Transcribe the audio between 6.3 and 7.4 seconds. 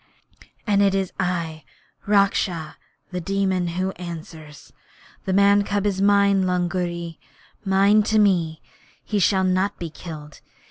Lungri